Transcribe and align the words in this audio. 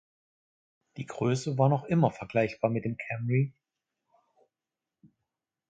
Die 0.97 1.05
Größe 1.05 1.59
war 1.59 1.69
noch 1.69 1.83
immer 1.83 2.09
vergleichbar 2.09 2.71
mit 2.71 2.85
dem 2.85 2.97
Camry. 2.97 3.53